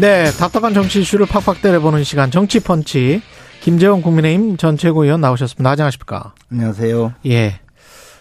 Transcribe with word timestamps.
네, 0.00 0.30
답답한 0.30 0.72
정치 0.72 1.02
이슈를 1.02 1.26
팍팍 1.26 1.60
때려보는 1.60 2.04
시간 2.04 2.30
정치 2.30 2.60
펀치 2.60 3.20
김재원 3.60 4.00
국민의힘 4.00 4.56
전 4.56 4.78
최고위원 4.78 5.20
나오셨습니다. 5.20 5.68
안녕하십니까? 5.70 6.32
안녕하세요. 6.50 7.12
예. 7.26 7.60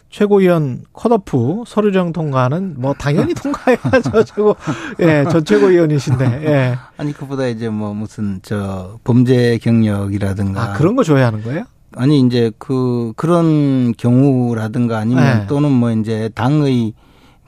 최고위원 0.10 0.82
컷오프 0.92 1.64
서류정 1.66 2.12
통과는 2.12 2.76
뭐 2.80 2.94
당연히 2.94 3.34
통과해야죠. 3.36 4.26
최고 4.26 4.58
예, 5.00 5.24
전 5.32 5.46
최고위원이신데. 5.46 6.26
예. 6.48 6.78
아니 6.98 7.14
그보다 7.14 7.48
이제 7.48 7.70
뭐 7.70 7.94
무슨 7.94 8.42
저 8.44 9.00
범죄 9.06 9.58
경력이라든가 9.60 10.62
아, 10.62 10.74
그런 10.74 10.98
거 10.98 11.04
줘야 11.06 11.28
하는 11.28 11.42
거예요? 11.44 11.64
아니 11.96 12.20
이제 12.20 12.52
그 12.58 13.14
그런 13.16 13.94
경우라든가 13.96 14.98
아니면 14.98 15.40
네. 15.40 15.48
또는 15.48 15.72
뭐 15.72 15.92
이제 15.92 16.30
당의 16.36 16.94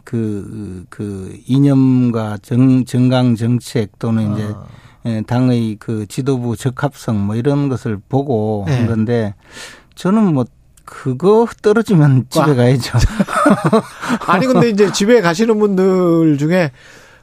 그, 0.04 0.86
그 0.90 1.38
이념과 1.48 2.40
정, 2.42 2.86
정강 2.86 3.36
정책 3.36 3.98
또는 4.00 4.34
이제 4.34 4.54
아. 4.54 4.66
예, 5.06 5.22
당의 5.26 5.78
그 5.80 6.06
지도부 6.06 6.56
적합성 6.56 7.26
뭐 7.26 7.36
이런 7.36 7.70
것을 7.70 8.00
보고 8.08 8.66
네. 8.68 8.78
한 8.78 8.88
건데 8.88 9.34
저는 9.96 10.34
뭐 10.34 10.46
그거 10.86 11.48
떨어지면 11.62 12.26
집에 12.30 12.50
와. 12.52 12.56
가야죠. 12.56 12.98
아니 14.28 14.46
근데 14.46 14.70
이제 14.70 14.92
집에 14.92 15.22
가시는 15.22 15.58
분들 15.58 16.38
중에 16.38 16.72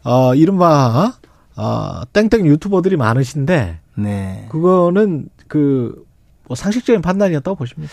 어 0.05 0.35
이른바 0.35 1.15
어 1.57 2.01
땡땡 2.13 2.47
유튜버들이 2.47 2.97
많으신데 2.97 3.81
네. 3.97 4.47
그거는 4.49 5.29
그뭐 5.49 6.55
상식적인 6.55 7.03
판단이었다고 7.03 7.57
보십니까? 7.57 7.93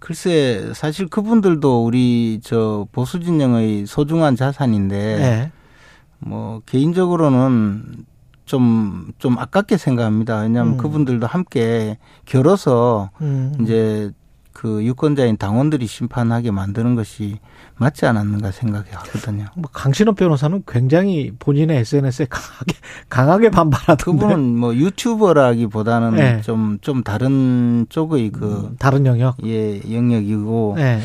글쎄 0.00 0.72
사실 0.74 1.06
그분들도 1.06 1.84
우리 1.84 2.40
저 2.42 2.88
보수 2.90 3.20
진영의 3.20 3.86
소중한 3.86 4.34
자산인데 4.34 4.96
예. 4.96 5.52
뭐 6.18 6.60
개인적으로는 6.66 8.06
좀좀 8.44 9.38
아깝게 9.38 9.76
생각합니다. 9.76 10.40
왜냐하면 10.40 10.74
음. 10.74 10.76
그분들도 10.78 11.26
함께 11.26 11.98
결어서 12.24 13.10
음. 13.20 13.54
이제 13.60 14.10
그 14.52 14.84
유권자인 14.84 15.36
당원들이 15.36 15.86
심판하게 15.86 16.50
만드는 16.50 16.94
것이 16.94 17.38
맞지 17.76 18.04
않았는가 18.06 18.50
생각하거든요. 18.50 19.46
뭐 19.54 19.70
강신업 19.72 20.16
변호사는 20.16 20.62
굉장히 20.66 21.32
본인의 21.38 21.78
SNS에 21.78 22.26
강하게 22.28 22.74
강하게 23.08 23.50
반발하던데. 23.50 24.04
그분은 24.04 24.58
뭐 24.58 24.74
유튜버라기보다는 24.74 26.14
네. 26.14 26.40
좀좀 26.42 27.02
다른 27.02 27.86
쪽의 27.88 28.30
그 28.30 28.68
음, 28.70 28.76
다른 28.78 29.06
영역. 29.06 29.36
예, 29.44 29.80
영역이고 29.90 30.74
네. 30.76 31.00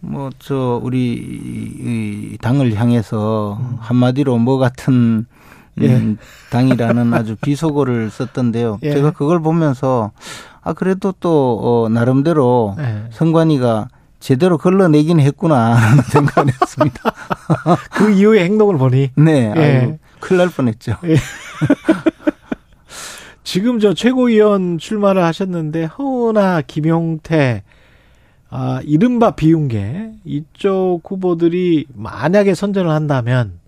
뭐저 0.00 0.80
우리 0.82 1.14
이 1.14 2.38
당을 2.40 2.74
향해서 2.74 3.58
음. 3.60 3.76
한마디로 3.80 4.38
뭐 4.38 4.58
같은 4.58 5.26
예. 5.80 5.96
음, 5.96 6.18
당이라는 6.50 7.14
아주 7.14 7.36
비속어를 7.36 8.10
썼던데요. 8.10 8.78
예. 8.82 8.92
제가 8.92 9.12
그걸 9.12 9.40
보면서 9.40 10.12
아 10.62 10.72
그래도 10.72 11.12
또 11.20 11.58
어, 11.62 11.88
나름대로 11.88 12.74
네. 12.76 13.04
선관위가 13.10 13.88
제대로 14.18 14.58
걸러내긴 14.58 15.20
했구나 15.20 15.74
하는 15.74 16.02
생각을 16.10 16.52
했습니다. 16.52 17.00
그 17.92 18.10
이후의 18.10 18.44
행동을 18.44 18.76
보니 18.76 19.10
네, 19.16 19.52
예. 19.56 19.60
아유, 19.60 19.98
큰일 20.20 20.38
날 20.38 20.48
뻔했죠. 20.50 20.96
지금 23.42 23.80
저 23.80 23.94
최고위원 23.94 24.78
출마를 24.78 25.24
하셨는데 25.24 25.86
허은하, 25.86 26.62
김용태, 26.66 27.62
아 28.50 28.80
이른바 28.84 29.30
비윤계 29.32 30.12
이쪽 30.24 31.00
후보들이 31.04 31.86
만약에 31.94 32.54
선전을 32.54 32.90
한다면 32.90 33.59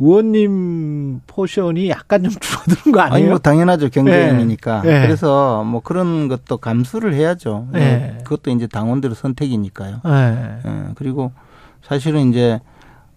의원님 0.00 1.22
포션이 1.26 1.88
약간 1.90 2.22
좀 2.22 2.32
줄어드는 2.40 2.92
거 2.92 3.00
아니 3.00 3.14
아니에요? 3.14 3.30
뭐 3.30 3.38
당연하죠 3.38 3.88
경쟁이니까. 3.88 4.82
예. 4.84 4.88
예. 4.88 5.00
그래서 5.02 5.64
뭐 5.64 5.80
그런 5.80 6.28
것도 6.28 6.58
감수를 6.58 7.14
해야죠. 7.14 7.68
예. 7.74 7.78
네, 7.78 8.18
그것도 8.24 8.50
이제 8.50 8.66
당원들의 8.66 9.16
선택이니까요. 9.16 10.00
네. 10.04 10.58
예, 10.64 10.84
그리고 10.94 11.32
사실은 11.82 12.30
이제 12.30 12.60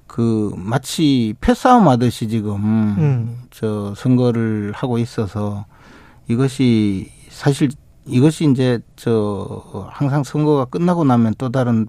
그 0.08 0.54
마치 0.58 1.34
패싸움 1.40 1.88
하듯이 1.88 2.28
지금 2.28 2.56
음. 2.56 3.38
저 3.52 3.94
선거를 3.96 4.74
하고 4.76 4.98
있어서 4.98 5.66
이것이 6.28 7.12
사실 7.30 7.70
이것이 8.06 8.50
이제 8.50 8.80
저 8.96 9.64
항상 9.90 10.24
선거가 10.24 10.66
끝나고 10.66 11.04
나면 11.04 11.36
또 11.38 11.50
다른 11.50 11.88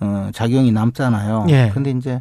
어 0.00 0.30
작용이 0.34 0.72
남잖아요. 0.72 1.46
예. 1.48 1.70
근데 1.72 1.90
이제 1.92 2.20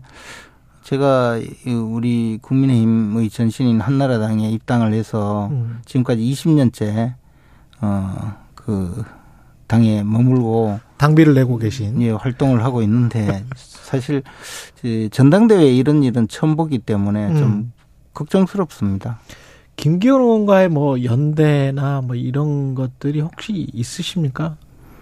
제가 0.86 1.40
이 1.40 1.72
우리 1.72 2.38
국민의힘의 2.44 3.32
전 3.32 3.50
신인 3.50 3.82
한나라당에 3.82 4.52
입당을 4.52 4.94
해서 4.94 5.48
음. 5.52 5.82
지금까지 5.84 6.22
20년째 6.22 7.16
어그 7.82 9.04
당에 9.66 10.04
머물고 10.04 10.80
당비를 10.98 11.34
내고 11.34 11.58
계신. 11.58 12.00
예, 12.04 12.12
활동을 12.12 12.64
하고 12.64 12.84
있는데 12.84 13.44
사실 13.56 14.22
이 14.84 15.10
전당대회 15.12 15.74
이런 15.74 16.04
일은 16.04 16.28
처음 16.28 16.56
보기 16.56 16.78
때문에 16.78 17.34
좀 17.34 17.44
음. 17.44 17.74
걱정스럽습니다. 18.14 19.20
김기현 19.78 20.22
의원과의 20.22 20.70
뭐 20.70 21.04
연대나 21.04 22.02
뭐 22.02 22.16
이런 22.16 22.76
것들이 22.76 23.22
혹시 23.22 23.68
있으십니까? 23.74 24.56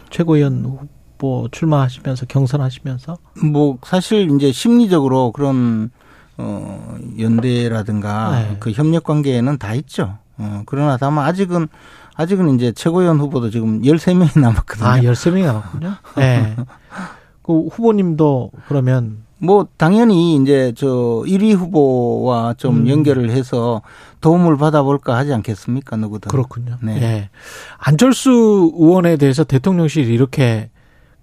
최고위원 0.09 0.87
후보 1.23 1.47
출마하시면서 1.51 2.25
경선하시면서 2.25 3.17
뭐 3.51 3.77
사실 3.83 4.29
이제 4.35 4.51
심리적으로 4.51 5.31
그런 5.31 5.89
어 6.37 6.97
연대라든가 7.17 8.31
네. 8.31 8.57
그 8.59 8.71
협력 8.71 9.05
관계는 9.05 9.57
다 9.57 9.73
있죠. 9.75 10.17
어 10.37 10.63
그러나 10.65 10.97
다만 10.97 11.25
아직은 11.25 11.69
아직은 12.15 12.55
이제 12.55 12.73
최고위원 12.73 13.19
후보도 13.19 13.49
지금 13.49 13.81
13명이 13.83 14.37
남았거든요. 14.39 14.87
아 14.87 14.99
13명이 14.99 15.45
남았군요. 15.45 15.93
네. 16.17 16.55
그 17.41 17.67
후보님도 17.67 18.51
그러면 18.67 19.23
뭐 19.37 19.67
당연히 19.77 20.35
이제 20.35 20.73
저 20.75 20.87
1위 21.25 21.55
후보와 21.55 22.55
좀 22.55 22.81
음. 22.81 22.89
연결을 22.89 23.29
해서 23.29 23.81
도움을 24.19 24.57
받아볼까 24.57 25.15
하지 25.15 25.33
않겠습니까 25.33 25.95
누구든. 25.97 26.29
그렇군요. 26.29 26.77
네. 26.81 27.01
예. 27.01 27.29
안철수 27.77 28.71
의원에 28.77 29.17
대해서 29.17 29.43
대통령실이 29.43 30.13
이렇게 30.13 30.69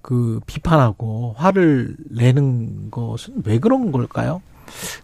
그 0.02 0.40
비판하고 0.46 1.34
화를 1.36 1.96
내는 2.10 2.90
것은 2.90 3.42
왜 3.44 3.58
그런 3.58 3.92
걸까요? 3.92 4.42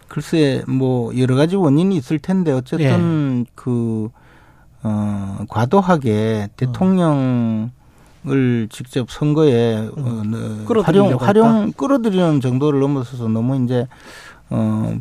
글쎄 0.08 0.62
뭐 0.68 1.16
여러 1.18 1.34
가지 1.34 1.56
원인이 1.56 1.96
있을 1.96 2.18
텐데 2.18 2.52
어쨌든 2.52 3.44
예. 3.46 3.50
그 3.54 4.08
어, 4.82 5.38
과도하게 5.48 6.48
대통령을 6.56 7.70
직접 8.70 9.10
선거에 9.10 9.88
어, 9.96 10.22
네, 10.24 10.36
음. 10.36 10.64
끌어들이려고 10.66 11.18
활용 11.24 11.44
활용 11.46 11.72
끌어들이는 11.72 12.40
정도를 12.40 12.80
넘어서서 12.80 13.28
너무 13.28 13.62
이제 13.64 13.86
어 14.50 14.96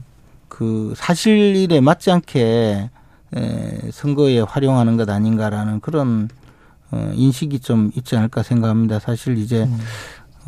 그 0.58 0.94
사실에 0.96 1.82
맞지 1.82 2.12
않게 2.12 2.90
에, 3.36 3.92
선거에 3.92 4.40
활용하는 4.40 4.96
것 4.96 5.10
아닌가라는 5.10 5.82
그런 5.82 6.30
어, 6.32 6.45
인식이 7.16 7.60
좀 7.60 7.92
있지 7.96 8.16
않을까 8.16 8.44
생각합니다. 8.44 9.00
사실 9.00 9.38
이제 9.38 9.64
음. 9.64 9.80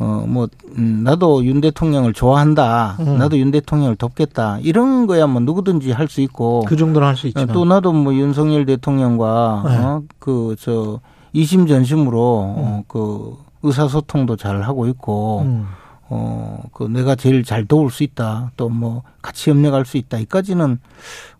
어, 0.00 0.24
뭐, 0.28 0.46
음, 0.76 1.00
나도 1.02 1.44
윤 1.44 1.60
대통령을 1.60 2.12
좋아한다. 2.12 2.98
음. 3.00 3.18
나도 3.18 3.36
윤 3.38 3.50
대통령을 3.50 3.96
돕겠다. 3.96 4.58
이런 4.62 5.08
거야 5.08 5.26
뭐 5.26 5.40
누구든지 5.40 5.90
할 5.90 6.08
수 6.08 6.20
있고. 6.20 6.64
그 6.68 6.76
정도는 6.76 7.08
할수 7.08 7.26
어, 7.26 7.28
있지만 7.30 7.48
또 7.48 7.64
나도 7.64 7.92
뭐 7.92 8.14
윤석열 8.14 8.64
대통령과, 8.64 9.62
네. 9.66 9.76
어, 9.78 10.02
그, 10.20 10.54
저, 10.60 11.00
이심전심으로, 11.32 12.54
음. 12.56 12.62
어, 12.62 12.82
그, 12.86 13.36
의사소통도 13.64 14.36
잘 14.36 14.62
하고 14.62 14.86
있고, 14.86 15.40
음. 15.46 15.66
어, 16.10 16.62
그 16.72 16.84
내가 16.84 17.16
제일 17.16 17.42
잘 17.44 17.66
도울 17.66 17.90
수 17.90 18.02
있다. 18.04 18.52
또 18.56 18.68
뭐 18.70 19.02
같이 19.20 19.50
협력할 19.50 19.84
수 19.84 19.96
있다. 19.98 20.18
이까지는 20.18 20.78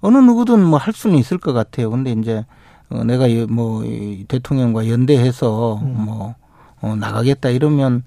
어느 0.00 0.18
누구든 0.18 0.62
뭐 0.64 0.78
할 0.78 0.92
수는 0.92 1.16
있을 1.16 1.38
것 1.38 1.52
같아요. 1.52 1.90
근데 1.90 2.10
이제 2.12 2.44
어, 2.90 3.04
내가 3.04 3.30
여- 3.36 3.46
뭐이 3.46 4.24
대통령과 4.28 4.88
연대해서 4.88 5.78
음. 5.82 6.04
뭐 6.06 6.34
어, 6.80 6.94
나가겠다 6.96 7.50
이러면 7.50 8.02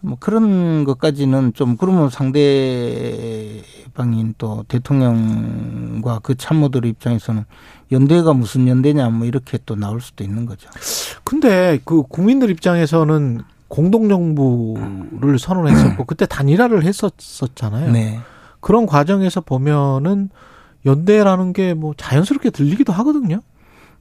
뭐 0.00 0.16
그런 0.20 0.84
것까지는 0.84 1.54
좀 1.54 1.76
그러면 1.76 2.08
상대방인 2.10 2.44
또 4.38 4.64
대통령과 4.68 6.20
그 6.22 6.34
참모들 6.36 6.84
입장에서는 6.86 7.44
연대가 7.92 8.32
무슨 8.32 8.66
연대냐 8.68 9.08
뭐 9.10 9.26
이렇게 9.26 9.58
또 9.66 9.74
나올 9.76 10.00
수도 10.00 10.22
있는 10.24 10.46
거죠. 10.46 10.68
근데 11.24 11.78
그 11.84 12.02
국민들 12.02 12.50
입장에서는 12.50 13.40
공동정부를 13.68 15.38
선언했었고 15.38 16.04
그때 16.06 16.26
단일화를 16.26 16.84
했었었잖아요. 16.84 17.90
네. 17.92 18.18
그런 18.60 18.86
과정에서 18.86 19.40
보면은 19.40 20.28
연대라는 20.86 21.52
게 21.52 21.74
뭐 21.74 21.94
자연스럽게 21.96 22.50
들리기도 22.50 22.92
하거든요. 22.94 23.40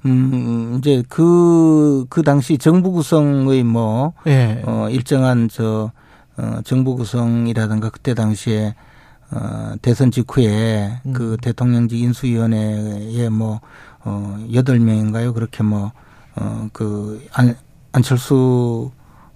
음, 0.06 0.76
이제 0.78 1.04
그, 1.10 2.06
그 2.10 2.24
당시 2.24 2.58
정부 2.58 2.92
구성의 2.92 3.64
뭐, 3.64 4.14
예. 4.28 4.62
어, 4.66 4.88
일정한 4.90 5.50
저, 5.52 5.92
어, 6.38 6.60
정부 6.64 6.96
구성이라든가 6.96 7.90
그때 7.90 8.14
당시에, 8.14 8.76
어, 9.32 9.74
대선 9.82 10.12
직후에 10.12 11.02
음. 11.06 11.14
그 11.14 11.38
대통령직 11.42 12.00
인수위원회에 12.00 13.30
뭐, 13.30 13.60
어, 14.06 14.38
여덟 14.54 14.80
명인가요? 14.80 15.34
그렇게 15.34 15.64
뭐, 15.64 15.92
어, 16.36 16.70
그, 16.72 17.22
안, 17.34 17.56
안철수, 17.92 18.92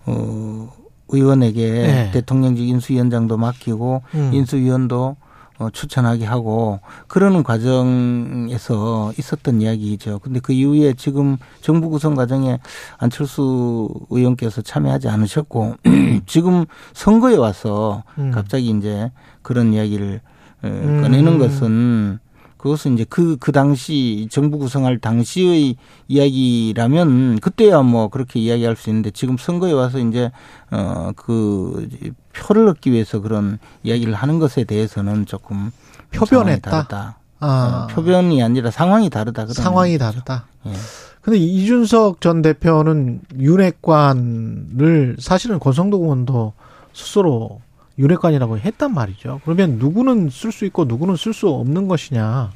어, 0.06 0.70
의원에게 1.10 1.72
네. 1.72 2.12
대통령직 2.12 2.68
인수위원장도 2.68 3.38
맡기고 3.38 4.02
음. 4.16 4.34
인수위원도 4.34 5.16
어, 5.20 5.23
추천하게 5.72 6.26
하고 6.26 6.80
그러는 7.08 7.44
과정에서 7.44 9.14
있었던 9.18 9.62
이야기죠. 9.62 10.20
근데 10.20 10.40
그 10.40 10.54
이후에 10.54 10.94
지금 10.94 11.38
정부 11.62 11.90
구성 11.90 12.16
과정에 12.16 12.60
안철수 12.98 13.90
의원께서 14.10 14.62
참여하지 14.62 15.10
않으셨고 15.10 15.76
지금 16.26 16.66
선거에 16.94 17.36
와서 17.36 18.04
음. 18.18 18.32
갑자기 18.32 18.70
이제 18.70 19.12
그런 19.42 19.74
이야기를 19.74 20.22
어, 20.64 20.68
음. 20.68 21.02
꺼내는 21.02 21.38
것은 21.38 22.20
그것은 22.64 22.94
이제 22.94 23.06
그, 23.10 23.36
그 23.42 23.52
당시 23.52 24.30
정부 24.32 24.58
구성할 24.58 24.98
당시의 24.98 25.76
이야기라면 26.08 27.40
그때야 27.40 27.82
뭐 27.82 28.08
그렇게 28.08 28.40
이야기할 28.40 28.78
수 28.78 28.90
있는데 28.90 29.12
지금 29.12 29.36
선거에 29.38 29.74
와서 29.74 30.00
이제 30.00 30.32
어, 30.72 31.12
그 31.14 31.90
표를 32.32 32.70
얻기 32.70 32.94
위해서 32.94 33.20
그런 33.20 33.60
이야기를 33.84 34.14
하는 34.14 34.40
것에 34.40 34.64
대해서는 34.64 35.26
조금 35.26 35.72
표변했다. 36.12 36.72
다르다. 36.72 37.18
아, 37.42 37.88
어, 37.92 37.94
표변이 37.94 38.42
아니라 38.42 38.72
상황이 38.72 39.10
다르다. 39.10 39.44
그런 39.44 39.54
상황이 39.56 39.92
얘기죠. 39.92 40.06
다르다. 40.06 40.46
예. 40.68 40.72
근데 41.20 41.40
이준석 41.40 42.22
전 42.22 42.42
대표는 42.42 43.24
윤핵관을 43.40 45.18
사실은 45.20 45.60
권성동 45.60 46.04
의원도 46.04 46.54
스스로 46.94 47.60
윤핵관이라고 47.98 48.58
했단 48.58 48.94
말이죠. 48.94 49.42
그러면 49.44 49.78
누구는 49.78 50.30
쓸 50.32 50.52
수 50.52 50.66
있고 50.66 50.86
누구는 50.86 51.16
쓸 51.16 51.34
수 51.34 51.50
없는 51.50 51.88
것이냐. 51.88 52.52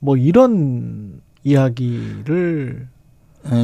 뭐 0.00 0.16
이런 0.16 1.20
이야기를 1.44 2.88
에, 3.52 3.56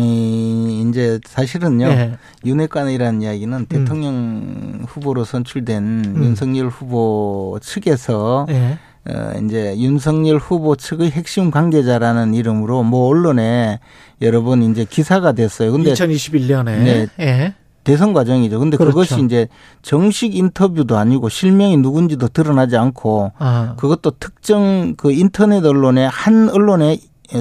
이제 0.88 1.20
사실은요. 1.24 1.86
예. 1.86 2.18
윤핵관이라는 2.44 3.22
이야기는 3.22 3.66
대통령 3.66 4.84
후보로 4.86 5.24
선출된 5.24 5.82
음. 5.84 6.24
윤석열 6.24 6.68
후보 6.68 7.58
측에서 7.62 8.46
예. 8.50 8.78
어, 9.08 9.32
이제 9.44 9.76
윤석열 9.78 10.38
후보 10.38 10.74
측의 10.76 11.12
핵심 11.12 11.50
관계자라는 11.50 12.34
이름으로 12.34 12.82
뭐 12.82 13.06
언론에 13.08 13.78
여러 14.20 14.42
번 14.42 14.62
이제 14.62 14.84
기사가 14.84 15.32
됐어요. 15.32 15.72
근데 15.72 15.92
2021년에 15.92 16.64
네. 16.64 17.06
예. 17.20 17.54
대선 17.88 18.12
과정이죠. 18.12 18.58
근데 18.58 18.76
그렇죠. 18.76 18.94
그것이 18.94 19.24
이제 19.24 19.48
정식 19.80 20.36
인터뷰도 20.36 20.98
아니고 20.98 21.30
실명이 21.30 21.78
누군지도 21.78 22.28
드러나지 22.28 22.76
않고 22.76 23.32
아. 23.38 23.74
그것도 23.78 24.12
특정 24.20 24.94
그 24.96 25.10
인터넷 25.10 25.64
언론의 25.64 26.08
한 26.10 26.50
언론에 26.50 26.98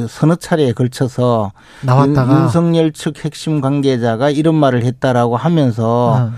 서너 0.07 0.35
차례에 0.35 0.71
걸쳐서 0.71 1.51
나왔다가 1.81 2.33
윤, 2.33 2.41
윤석열 2.43 2.93
측 2.93 3.25
핵심 3.25 3.59
관계자가 3.59 4.29
이런 4.29 4.55
말을 4.55 4.85
했다라고 4.85 5.35
하면서 5.35 6.15
아. 6.15 6.31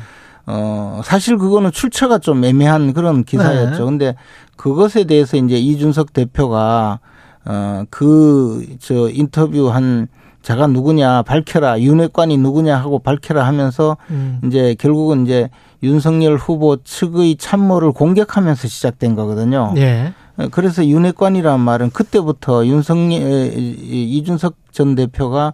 어, 0.47 1.01
사실 1.03 1.37
그거는 1.37 1.71
출처가 1.71 2.17
좀 2.17 2.43
애매한 2.43 2.93
그런 2.93 3.23
기사였죠. 3.23 3.77
네. 3.77 3.85
근데 3.85 4.15
그것에 4.55 5.03
대해서 5.03 5.37
이제 5.37 5.59
이준석 5.59 6.13
대표가 6.13 6.99
어, 7.45 7.83
그, 7.91 8.65
저, 8.79 9.09
인터뷰 9.09 9.69
한 9.69 10.07
자가 10.49 10.65
누구냐 10.65 11.21
밝혀라. 11.21 11.79
윤핵관이 11.79 12.37
누구냐 12.37 12.75
하고 12.75 12.97
밝혀라 12.97 13.45
하면서 13.45 13.97
음. 14.09 14.41
이제 14.43 14.75
결국은 14.79 15.23
이제 15.23 15.51
윤석열 15.83 16.37
후보 16.37 16.77
측의 16.77 17.35
참모를 17.35 17.91
공격하면서 17.91 18.67
시작된 18.67 19.13
거거든요. 19.13 19.75
예. 19.77 20.11
그래서 20.49 20.83
윤핵관이라는 20.83 21.59
말은 21.59 21.91
그때부터 21.91 22.65
윤석열, 22.65 23.21
이준석 23.53 24.55
전 24.71 24.95
대표가 24.95 25.53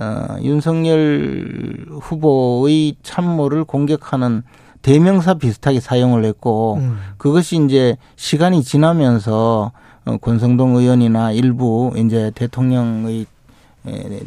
어, 0.00 0.36
윤석열 0.42 1.86
후보의 2.00 2.96
참모를 3.04 3.62
공격하는 3.62 4.42
대명사 4.82 5.34
비슷하게 5.34 5.78
사용을 5.78 6.24
했고 6.24 6.78
음. 6.80 6.98
그것이 7.18 7.64
이제 7.64 7.96
시간이 8.16 8.64
지나면서 8.64 9.70
어, 10.06 10.16
권성동 10.16 10.74
의원이나 10.74 11.30
일부 11.30 11.92
이제 11.96 12.32
대통령의 12.34 13.20
에, 13.20 13.33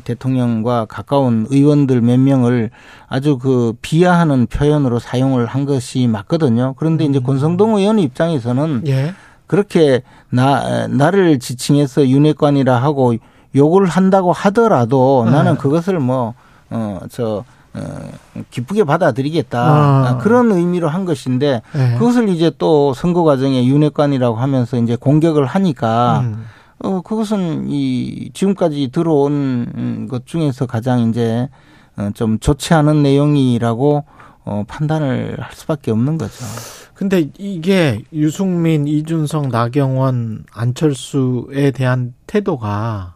대통령과 0.04 0.86
가까운 0.86 1.48
의원들 1.50 2.01
몇 2.01 2.19
명을 2.19 2.69
아주 3.07 3.38
그 3.38 3.74
비하하는 3.81 4.45
표현으로 4.48 5.00
사용을 5.00 5.45
한 5.45 5.65
것이 5.65 6.07
맞거든요. 6.07 6.75
그런데 6.77 7.06
이제 7.06 7.19
권성동 7.19 7.77
의원 7.77 8.00
입장에서는 8.00 8.83
예. 8.88 9.13
그렇게 9.48 10.04
나 10.30 10.88
나를 10.88 11.39
지칭해서 11.39 12.07
윤핵관이라 12.07 12.75
하고 12.77 13.15
욕을 13.56 13.88
한다고 13.88 14.31
하더라도 14.31 15.24
네. 15.25 15.31
나는 15.31 15.57
그것을 15.57 16.00
뭐어저 16.00 17.44
어, 17.74 18.10
기쁘게 18.51 18.83
받아들이겠다 18.83 19.60
아. 19.60 20.18
그런 20.18 20.51
의미로 20.51 20.89
한 20.89 21.06
것인데 21.06 21.62
예. 21.75 21.98
그것을 21.98 22.30
이제 22.30 22.51
또 22.57 22.94
선거 22.94 23.24
과정에 23.24 23.65
윤핵관이라고 23.65 24.36
하면서 24.36 24.77
이제 24.77 24.95
공격을 24.95 25.45
하니까 25.45 26.19
음. 26.25 26.45
어 26.79 27.01
그것은 27.01 27.69
이 27.69 28.29
지금까지 28.33 28.89
들어온 28.91 29.71
음, 29.75 30.07
것 30.09 30.25
중에서 30.25 30.65
가장 30.65 31.09
이제 31.09 31.50
어, 31.97 32.12
좀 32.13 32.39
좋지 32.39 32.74
않은 32.74 33.01
내용이라고 33.01 34.06
어 34.45 34.63
판단을 34.68 35.38
할 35.39 35.53
수밖에 35.53 35.91
없는 35.91 36.18
거죠. 36.18 36.45
근데 36.94 37.29
이게 37.38 38.03
유승민, 38.13 38.88
이준석, 38.88 39.50
나경원, 39.50 40.45
안철수에 40.51 41.71
대한 41.71 42.13
태도가 42.25 43.15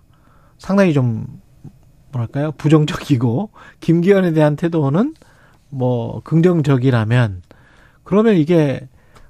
상당히 0.57 0.93
좀 0.93 1.25
뭐랄까요 2.11 2.51
부정적이고 2.51 3.49
김기현에 3.79 4.33
대한 4.33 4.55
태도는 4.55 5.15
뭐 5.69 6.21
긍정적이라면 6.23 7.41
그러면 8.03 8.35
이게 8.35 8.87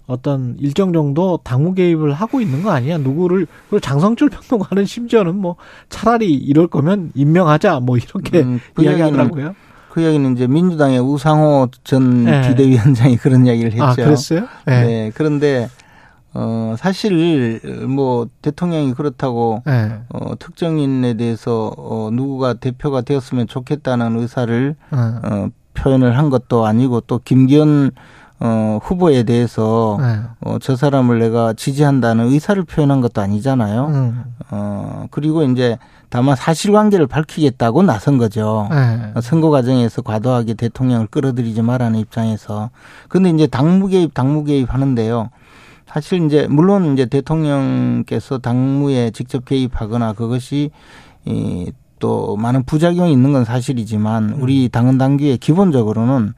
어떤 0.08 0.56
일정 0.60 0.94
정도 0.94 1.40
당무 1.44 1.74
개입을 1.74 2.14
하고 2.14 2.42
있는 2.42 2.64
거 2.64 2.72
아니야? 2.72 2.98
누구를 2.98 3.48
그리고 3.70 3.80
장성철 3.80 4.30
평론가는 4.50 4.86
심지어는 4.86 5.36
뭐 5.36 5.56
차라리 5.90 6.34
이럴 6.34 6.68
거면 6.68 7.12
임명하자 7.16 7.80
뭐 7.82 7.98
이렇게 7.98 8.42
음, 8.42 8.60
그 8.74 8.84
이야기하더라고요. 8.84 9.56
그 9.92 10.04
얘기는 10.04 10.34
이제 10.34 10.48
민주당의 10.48 11.00
우상호 11.00 11.68
전 11.84 12.24
네. 12.24 12.48
비대위원장이 12.48 13.18
그런 13.18 13.46
이야기를 13.46 13.74
했죠. 13.74 13.84
아 13.84 13.94
그랬어요? 13.94 14.48
네. 14.66 14.84
네. 14.84 15.12
그런데 15.14 15.70
어 16.34 16.76
사실 16.78 17.60
뭐 17.88 18.28
대통령이 18.42 18.94
그렇다고 18.94 19.62
네. 19.66 20.00
어 20.10 20.36
특정인에 20.40 21.16
대해서 21.16 21.74
어 21.78 22.10
누구가 22.14 22.54
대표가 22.54 23.02
되었으면 23.02 23.48
좋겠다는 23.48 24.18
의사를 24.18 24.76
어. 24.92 25.20
어 25.24 25.50
표현을 25.74 26.18
한 26.18 26.30
것도 26.30 26.66
아니고 26.66 27.02
또 27.02 27.20
김기현 27.24 27.92
어 28.44 28.80
후보에 28.82 29.24
대해서 29.24 29.98
네. 30.00 30.20
어 30.42 30.58
저 30.60 30.76
사람을 30.76 31.20
내가 31.20 31.54
지지한다는 31.54 32.26
의사를 32.32 32.62
표현한 32.64 33.02
것도 33.02 33.22
아니잖아요. 33.22 33.86
음. 33.88 34.24
어 34.50 35.06
그리고 35.12 35.44
이제 35.44 35.78
다만 36.10 36.36
사실관계를 36.36 37.08
밝히겠다고 37.08 37.84
나선 37.84 38.18
거죠. 38.18 38.68
네. 38.72 39.14
선거 39.22 39.50
과정에서 39.50 40.02
과도하게 40.02 40.56
대통령을 40.56 41.08
끌어들이지 41.08 41.62
말라는 41.62 42.00
입장에서. 42.00 42.70
근데 43.08 43.30
이제 43.30 43.48
당무 43.48 43.88
개입, 43.88 44.14
당무 44.14 44.44
개입 44.44 44.74
하는데요. 44.74 45.30
사실 45.88 46.26
이제 46.26 46.48
물론 46.50 46.94
이제 46.94 47.06
대통령께서 47.06 48.40
당무에 48.40 49.12
직접 49.12 49.46
개입하거나 49.46 50.14
그것이 50.14 50.72
이또 51.26 52.36
많은 52.38 52.64
부작용이 52.64 53.12
있는 53.12 53.34
건 53.34 53.46
사실이지만 53.46 54.38
우리 54.40 54.70
당헌 54.70 54.98
당규에 54.98 55.38
기본적으로는 55.38 56.34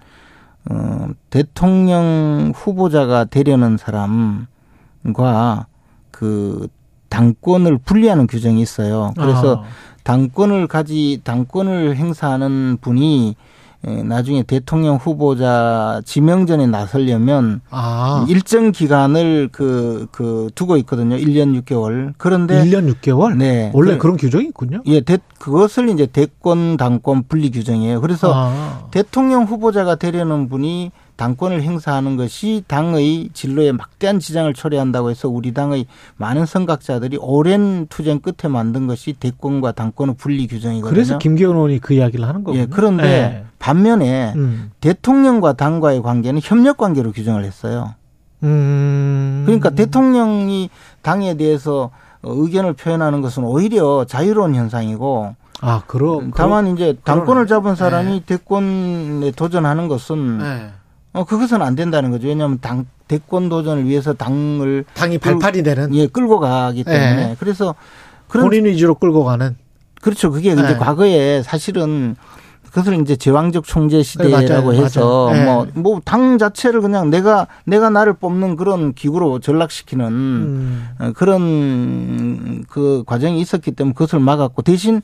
어 0.70 1.08
대통령 1.29 2.51
후보자가 2.55 3.25
되려는 3.25 3.77
사람과 3.77 5.67
그 6.12 6.67
당권을 7.10 7.77
분리하는 7.79 8.27
규정이 8.27 8.62
있어요. 8.62 9.13
그래서 9.15 9.63
아. 9.63 9.63
당권을 10.03 10.67
가지 10.67 11.22
당권을 11.24 11.96
행사하는 11.96 12.77
분이 12.82 13.29
에, 13.29 13.36
나중에 13.85 14.43
대통령 14.43 14.95
후보자 14.95 16.01
지명전에 16.05 16.67
나서려면 16.67 17.59
아, 17.69 18.25
일정 18.29 18.71
기간을 18.71 19.49
그, 19.51 20.07
그 20.11 20.49
두고 20.55 20.77
있거든요. 20.77 21.17
1년 21.17 21.61
6개월. 21.61 22.13
그런데 22.17 22.63
1년 22.63 22.93
6개월? 22.93 23.35
네. 23.35 23.71
원래 23.73 23.93
그, 23.93 23.97
그런 23.99 24.17
규정이 24.17 24.45
있군요. 24.45 24.83
예, 24.85 25.01
대, 25.01 25.17
그것을 25.37 25.89
이제 25.89 26.05
대권 26.05 26.77
당권 26.77 27.23
분리 27.27 27.51
규정이에요. 27.51 27.99
그래서 27.99 28.31
아. 28.33 28.87
대통령 28.91 29.43
후보자가 29.43 29.95
되려는 29.95 30.47
분이 30.47 30.91
당권을 31.15 31.61
행사하는 31.61 32.17
것이 32.17 32.63
당의 32.67 33.29
진로에 33.33 33.71
막대한 33.71 34.19
지장을 34.19 34.51
초래한다고 34.53 35.09
해서 35.09 35.29
우리 35.29 35.53
당의 35.53 35.85
많은 36.17 36.45
선각자들이 36.45 37.17
오랜 37.17 37.85
투쟁 37.87 38.19
끝에 38.19 38.49
만든 38.49 38.87
것이 38.87 39.13
대권과 39.13 39.73
당권의 39.73 40.15
분리 40.17 40.47
규정이거든요. 40.47 40.89
그래서 40.89 41.17
김기현 41.19 41.55
의원이 41.55 41.79
그 41.79 41.93
이야기를 41.93 42.27
하는 42.27 42.43
거군요. 42.43 42.61
예, 42.63 42.65
그런데 42.65 43.03
네. 43.03 43.45
반면에 43.63 44.34
음. 44.36 44.72
대통령과 44.82 45.53
당과의 45.53 46.01
관계는 46.01 46.41
협력 46.43 46.75
관계로 46.75 47.13
규정을 47.13 47.46
했어요. 47.46 47.96
음. 48.43 49.43
그러니까 49.46 49.70
대통령이 49.70 50.70
당에 51.01 51.38
대해서 51.38 51.89
의견을 52.24 52.74
표현하는 52.74 53.22
것은 53.22 53.46
오히려 53.46 54.03
자유로운 54.05 54.55
현상이고 54.55 55.36
아, 55.62 55.82
그러, 55.88 56.22
다만 56.36 56.67
이제 56.67 56.98
당권을 57.05 57.48
잡은 57.48 57.75
사람이 57.75 58.12
네. 58.12 58.25
대권에 58.25 59.32
도전하는 59.32 59.88
것은 59.88 60.39
네. 60.39 60.72
어 61.13 61.24
그것은 61.24 61.62
안 61.62 61.75
된다는 61.75 62.12
거죠. 62.12 62.27
왜냐하면 62.27 62.60
당 62.60 62.86
대권 63.08 63.48
도전을 63.48 63.86
위해서 63.86 64.12
당을 64.12 64.84
당이 64.93 65.20
발판이 65.20 65.60
끌, 65.60 65.63
되는 65.63 65.96
예 65.96 66.08
끌고 66.08 66.41
가기 66.41 66.84
때문에 66.84 67.15
네. 67.15 67.36
그래서 67.39 67.75
그런 68.27 68.46
본인 68.46 68.65
위주로 68.65 68.96
끌고 68.96 69.24
가는 69.24 69.55
그렇죠. 70.01 70.32
그게 70.32 70.51
이제 70.51 70.62
네. 70.62 70.75
과거에 70.75 71.41
사실은 71.43 72.17
그것을 72.73 72.99
이제 72.99 73.15
제왕적 73.15 73.65
총재 73.65 74.01
시대라고 74.01 74.71
네, 74.71 74.79
해서 74.79 75.31
뭐뭐당 75.75 76.39
자체를 76.39 76.81
그냥 76.81 77.11
내가 77.11 77.45
내가 77.65 77.91
나를 77.91 78.13
뽑는 78.13 78.55
그런 78.55 78.93
기구로 78.93 79.37
전락시키는 79.37 80.05
음. 80.07 80.87
어, 80.99 81.11
그런 81.15 82.63
그 82.67 83.03
과정이 83.05 83.39
있었기 83.39 83.73
때문에 83.73 83.93
그것을 83.93 84.19
막았고 84.19 84.63
대신 84.63 85.03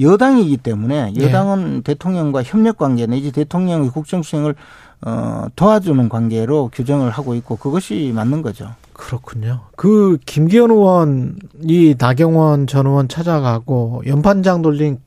여당이기 0.00 0.56
때문에 0.56 1.12
예. 1.14 1.26
여당은 1.26 1.74
네. 1.74 1.80
대통령과 1.82 2.42
협력 2.42 2.78
관계 2.78 3.04
내지 3.04 3.32
대통령의 3.32 3.90
국정 3.90 4.22
수행을 4.22 4.54
어 5.02 5.46
도와주는 5.56 6.08
관계로 6.08 6.70
규정을 6.72 7.10
하고 7.10 7.34
있고 7.34 7.56
그것이 7.56 8.12
맞는 8.14 8.40
거죠. 8.40 8.70
그렇군요. 8.94 9.60
그 9.76 10.16
김기현 10.24 10.70
의원이 10.70 11.96
나경원 11.98 12.66
전 12.66 12.86
의원 12.86 13.08
찾아가고 13.08 14.04
연판장 14.06 14.62
돌린 14.62 15.00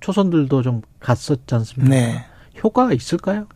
초선들도 0.00 0.62
좀 0.62 0.82
갔었지 1.00 1.54
않습니까? 1.54 1.94
네. 1.94 2.24
효과가 2.62 2.92
있을까요? 2.92 3.46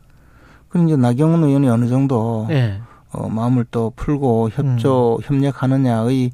그럼 0.68 0.88
이제 0.88 0.96
나경원 0.96 1.42
의원이 1.44 1.68
어느 1.68 1.88
정도 1.88 2.46
네. 2.48 2.80
어, 3.12 3.28
마음을 3.28 3.66
또 3.70 3.92
풀고 3.96 4.50
협조 4.52 5.16
음. 5.16 5.22
협력하느냐의 5.24 6.30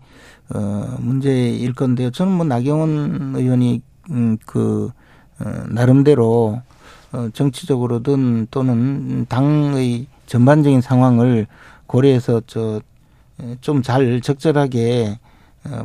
어, 0.54 0.96
문제일 1.00 1.72
건데요. 1.72 2.10
저는 2.10 2.32
뭐 2.32 2.44
나경원 2.44 3.34
의원이 3.36 3.82
음, 4.10 4.36
그 4.44 4.90
어, 5.40 5.64
나름대로 5.68 6.60
어, 7.12 7.28
정치적으로든 7.32 8.48
또는 8.50 9.26
당의 9.28 10.06
전반적인 10.26 10.80
상황을 10.80 11.46
고려해서 11.86 12.42
저 12.46 12.80
좀 13.60 13.82
잘 13.82 14.20
적절하게 14.20 15.18
어, 15.22 15.25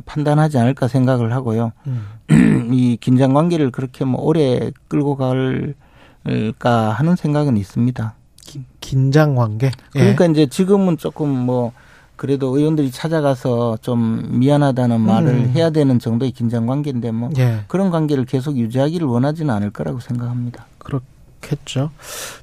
판단하지 0.05 0.57
않을까 0.57 0.87
생각을 0.87 1.33
하고요. 1.33 1.71
음. 1.87 2.05
이 2.73 2.97
긴장 2.99 3.33
관계를 3.33 3.71
그렇게 3.71 4.05
뭐 4.05 4.21
오래 4.21 4.71
끌고 4.87 5.15
갈까 5.17 6.91
하는 6.91 7.15
생각은 7.15 7.57
있습니다. 7.57 8.13
기, 8.45 8.63
긴장 8.79 9.35
관계? 9.35 9.71
그러니까 9.91 10.25
예. 10.25 10.31
이제 10.31 10.45
지금은 10.47 10.97
조금 10.97 11.29
뭐 11.29 11.71
그래도 12.21 12.55
의원들이 12.55 12.91
찾아가서 12.91 13.79
좀 13.81 14.39
미안하다는 14.39 15.01
말을 15.01 15.29
음. 15.29 15.53
해야 15.55 15.71
되는 15.71 15.97
정도의 15.97 16.31
긴장 16.31 16.67
관계인데 16.67 17.11
뭐 17.11 17.31
예. 17.39 17.61
그런 17.67 17.89
관계를 17.89 18.25
계속 18.25 18.57
유지하기를 18.57 19.07
원하지는 19.07 19.51
않을 19.55 19.71
거라고 19.71 19.99
생각합니다. 19.99 20.67
그렇겠죠. 20.77 21.89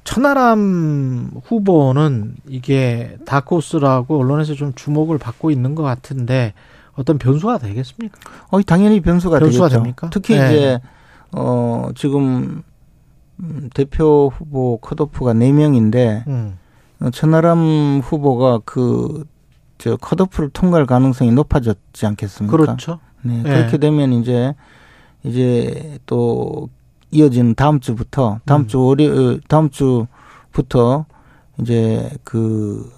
천하람 0.03 1.31
후보는 1.45 2.35
이게 2.49 3.17
다코스라고 3.25 4.19
언론에서 4.19 4.53
좀 4.53 4.73
주목을 4.75 5.17
받고 5.17 5.49
있는 5.49 5.75
것 5.75 5.83
같은데 5.83 6.53
어떤 6.99 7.17
변수가 7.17 7.57
되겠습니까? 7.59 8.17
어, 8.49 8.61
당연히 8.61 9.01
변수가, 9.01 9.39
변수가 9.39 9.67
되겠죠. 9.67 9.81
됩니까? 9.83 10.09
특히 10.11 10.37
네. 10.37 10.45
이제 10.45 10.79
어 11.31 11.89
지금 11.95 12.63
대표 13.73 14.31
후보 14.35 14.77
컷오프가 14.77 15.33
4 15.33 15.51
명인데 15.53 16.25
음. 16.27 16.57
어, 16.99 17.09
천하람 17.09 18.01
후보가 18.03 18.59
그 18.65 19.23
저 19.79 19.95
컷오프를 19.95 20.49
통과할 20.49 20.85
가능성이 20.85 21.31
높아졌지 21.31 22.05
않겠습니까? 22.05 22.55
그렇죠. 22.55 22.99
네, 23.23 23.41
네. 23.41 23.43
그렇게 23.43 23.77
되면 23.77 24.13
이제 24.13 24.53
이제 25.23 25.97
또 26.05 26.69
이어지는 27.11 27.55
다음 27.55 27.79
주부터 27.79 28.39
다음 28.45 28.61
음. 28.61 28.67
주 28.67 28.81
월요 28.83 29.39
다음 29.47 29.69
주부터 29.69 31.05
이제 31.61 32.09
그 32.23 32.91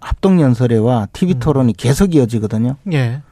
합동 0.00 0.40
연설회와 0.40 1.06
TV 1.12 1.34
음. 1.34 1.38
토론이 1.38 1.72
계속 1.74 2.14
이어지거든요. 2.14 2.76
예. 2.92 3.22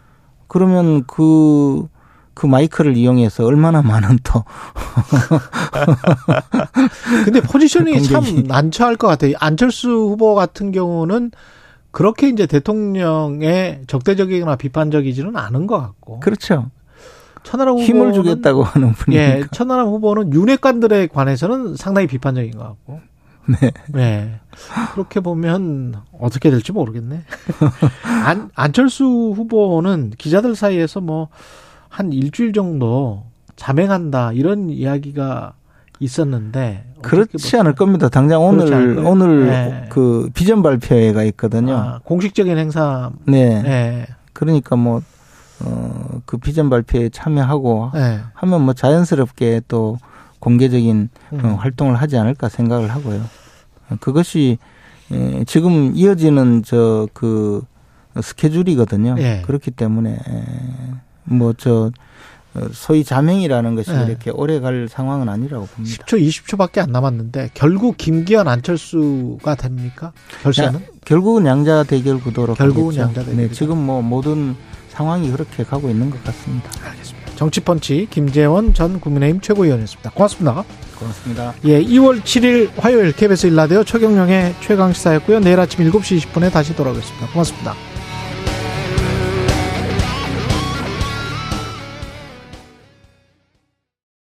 그러면 0.49 1.05
그, 1.07 1.87
그 2.35 2.47
마이크를 2.47 2.97
이용해서 2.97 3.45
얼마나 3.45 3.83
많은 3.83 4.19
또. 4.23 4.45
근데 7.25 7.41
포지션이 7.41 8.03
참 8.03 8.45
난처할 8.47 8.97
것 8.97 9.09
같아요. 9.09 9.35
안철수 9.41 9.89
후보 9.89 10.35
같은 10.35 10.73
경우는 10.73 11.31
그렇게 11.91 12.29
이제 12.29 12.47
대통령의 12.47 13.83
적대적이거나 13.87 14.57
비판적이지는 14.57 15.37
않은 15.37 15.67
것 15.67 15.81
같고. 15.81 16.21
그렇죠. 16.21 16.71
천하람 17.43 17.75
후보 17.75 17.85
힘을 17.85 18.13
주겠다고 18.13 18.65
하는 18.65 18.93
분이 18.93 19.17
예, 19.17 19.45
천하람 19.53 19.87
후보는 19.87 20.35
윤핵관들에 20.35 21.07
관해서는 21.07 21.77
상당히 21.77 22.07
비판적인 22.07 22.51
것 22.51 22.65
같고. 22.65 23.01
네. 23.61 23.71
네. 23.89 24.41
그렇게 24.93 25.21
보면 25.21 25.97
어떻게 26.19 26.51
될지 26.51 26.73
모르겠네. 26.73 27.23
안, 28.25 28.51
안철수 28.55 29.05
후보는 29.05 30.13
기자들 30.17 30.57
사이에서 30.57 31.01
뭐 31.01 31.29
한 31.97 32.13
일주일 32.13 32.53
정도 32.53 33.25
자맹한다 33.57 34.33
이런 34.33 34.69
이야기가 34.69 35.55
있었는데 35.99 36.85
그렇지 37.01 37.57
않을 37.57 37.75
겁니다. 37.75 38.11
당장 38.11 38.43
오늘 38.43 38.99
오늘 38.99 39.47
네. 39.47 39.87
그 39.89 40.29
비전 40.35 40.63
발표회가 40.63 41.23
있거든요. 41.25 41.75
아, 41.75 42.01
공식적인 42.05 42.59
행사. 42.59 43.13
네. 43.25 43.63
네. 43.63 44.07
그러니까 44.35 44.77
뭐 44.77 45.01
어, 45.61 46.21
그 46.27 46.37
비전 46.37 46.69
발표에 46.69 47.09
참여하고 47.09 47.93
네. 47.95 48.21
하면 48.35 48.61
뭐 48.63 48.75
자연스럽게 48.75 49.63
또 49.69 49.97
공개적인 50.41 51.09
음. 51.33 51.45
어, 51.45 51.49
활동을 51.55 51.97
하지 51.97 52.17
않을까 52.17 52.49
생각을 52.49 52.91
하고요. 52.91 53.23
그것이 54.01 54.59
예, 55.13 55.45
지금 55.47 55.93
이어지는 55.95 56.63
저 56.65 57.07
그 57.13 57.63
스케줄이거든요. 58.23 59.17
예. 59.19 59.43
그렇기 59.47 59.71
때문에 59.71 60.19
뭐저 61.25 61.91
어, 62.55 62.61
소위 62.73 63.05
자명이라는 63.05 63.75
것이 63.75 63.91
예. 63.91 64.05
이렇게 64.09 64.31
오래 64.31 64.61
갈 64.61 64.89
상황은 64.91 65.29
아니라고 65.29 65.67
봅니다. 65.67 66.05
10초, 66.07 66.21
20초밖에 66.27 66.79
안 66.79 66.91
남았는데 66.91 67.51
결국 67.53 67.97
김기현 67.99 68.49
안철수가 68.49 69.55
됩니까? 69.57 70.13
결선은? 70.43 70.81
야, 70.81 70.85
결국은 71.05 71.45
양자 71.45 71.85
대결 71.85 72.19
구도로 72.21 72.55
결국은. 72.55 72.97
양자 72.97 73.25
대결. 73.25 73.37
네, 73.37 73.51
지금 73.51 73.77
뭐 73.85 74.01
모든 74.01 74.57
상황이 74.89 75.31
그렇게 75.31 75.65
가고 75.65 75.91
있는 75.91 76.09
것 76.11 76.23
같습니다. 76.25 76.71
알겠습니다. 76.83 77.26
정치펀치 77.37 78.09
김재원 78.11 78.75
전 78.75 79.01
국민의힘 79.01 79.41
최고위원이었습니다. 79.41 80.11
고맙습니다. 80.11 80.65
고맙습니다. 80.99 81.55
예, 81.65 81.83
2월 81.83 82.23
7일 82.23 82.71
화요일 82.77 83.13
KBS 83.13 83.49
일라디오 83.49 83.85
최경영의 83.85 84.55
최강시사였고요. 84.61 85.41
내일 85.41 85.61
아침 85.61 85.89
7시 85.91 86.21
20분에 86.21 86.51
다시 86.51 86.75
돌아오겠습니다. 86.75 87.27
고맙습니다. 87.29 87.96